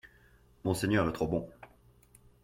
Monseigneur 0.63 1.07
est 1.07 1.13
trop 1.13 1.27
bon 1.27 1.47